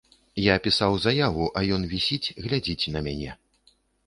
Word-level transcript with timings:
Я 0.43 0.53
пісаў 0.67 0.97
заяву, 1.05 1.45
а 1.61 1.63
ён 1.75 1.85
вісіць, 1.93 2.33
глядзіць 2.47 2.91
на 2.97 3.05
мяне. 3.11 3.31